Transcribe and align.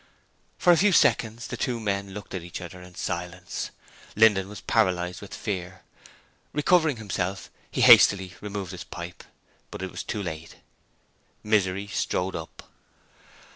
For 0.57 0.73
a 0.73 0.77
few 0.77 0.91
seconds 0.93 1.45
the 1.45 1.57
two 1.57 1.79
men 1.79 2.11
looked 2.15 2.33
at 2.33 2.41
each 2.41 2.59
other 2.59 2.81
in 2.81 2.95
silence. 2.95 3.69
Linden 4.15 4.49
was 4.49 4.59
paralysed 4.59 5.21
with 5.21 5.31
fear. 5.35 5.83
Recovering 6.53 6.97
himself, 6.97 7.51
he 7.69 7.81
hastily 7.81 8.33
removed 8.41 8.71
his 8.71 8.83
pipe, 8.83 9.23
but 9.69 9.83
it 9.83 9.91
was 9.91 10.01
too 10.01 10.23
late. 10.23 10.55
Misery 11.43 11.85
strode 11.85 12.35
up. 12.35 12.63